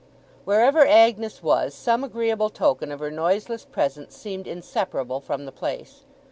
Wherever 0.45 0.83
Agnes 0.87 1.43
was, 1.43 1.75
some 1.75 2.03
agreeable 2.03 2.49
token 2.49 2.91
of 2.91 3.01
her 3.01 3.11
noiseless 3.11 3.65
presence 3.65 4.15
seemed 4.17 4.47
inseparable 4.47 5.19
from 5.19 5.45
the 5.45 5.51
place. 5.51 6.05